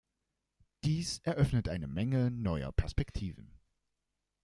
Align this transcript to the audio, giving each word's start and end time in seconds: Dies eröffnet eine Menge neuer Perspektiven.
Dies 0.83 1.19
eröffnet 1.25 1.69
eine 1.69 1.85
Menge 1.87 2.31
neuer 2.31 2.71
Perspektiven. 2.71 3.59